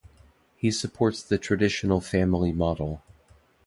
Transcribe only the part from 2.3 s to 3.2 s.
model.